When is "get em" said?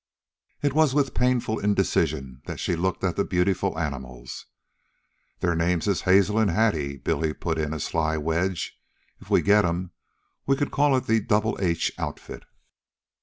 9.43-9.91